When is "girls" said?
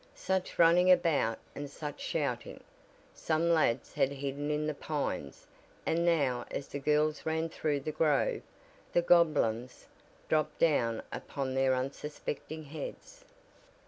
6.79-7.23